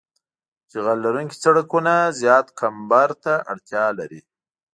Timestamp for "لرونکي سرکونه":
1.05-1.95